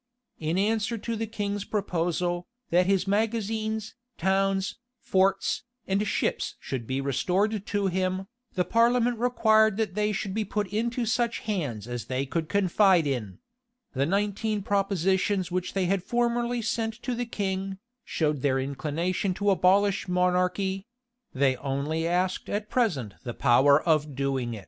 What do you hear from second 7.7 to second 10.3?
him, the parliament required that they